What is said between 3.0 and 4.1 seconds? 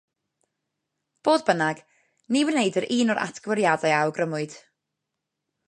o'r atgyweiriadau a